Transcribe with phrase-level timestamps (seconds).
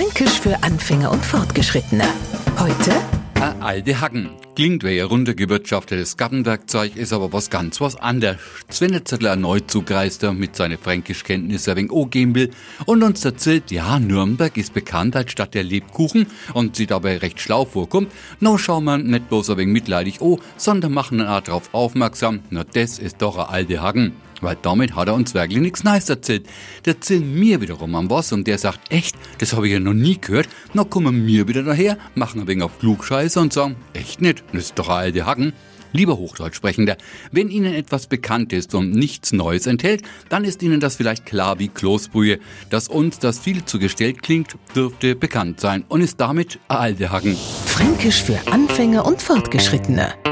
[0.00, 2.04] Fränkisch für Anfänger und Fortgeschrittene.
[2.58, 2.90] Heute
[3.34, 4.30] Ein alte Hacken.
[4.56, 8.38] Klingt wie ein runtergewirtschaftetes Gartenwerkzeug, ist aber was ganz was anderes.
[8.70, 12.48] Sven Zettel erneut zugereist mit seinen Fränkischkenntnissen wegen O-Gembel
[12.86, 17.38] und uns erzählt, ja, Nürnberg ist bekannt als Stadt der Lebkuchen und sie dabei recht
[17.38, 18.10] schlau vorkommt.
[18.40, 22.40] No schauen wir nicht bloß ein wenig mitleidig oh, sondern machen eine Art darauf aufmerksam,
[22.48, 24.14] na das ist doch ein alte Hacken.
[24.40, 26.46] Weil damit hat er uns wirklich nichts Neues erzählt.
[26.84, 29.94] Der erzählt mir wiederum am was und der sagt, echt, das habe ich ja noch
[29.94, 30.48] nie gehört.
[30.74, 34.64] Na kommen wir wieder daher, machen ein wenig auf Klugscheiße und sagen, echt nicht, das
[34.64, 35.52] ist doch ein alte Hacken.
[35.92, 36.96] Lieber Hochdeutschsprechender,
[37.32, 41.58] wenn Ihnen etwas bekannt ist und nichts Neues enthält, dann ist Ihnen das vielleicht klar
[41.58, 42.38] wie Kloßbrühe.
[42.70, 47.36] Dass uns das viel zu gestellt klingt, dürfte bekannt sein und ist damit alte Hacken.
[47.66, 50.14] Fränkisch für Anfänger und Fortgeschrittene.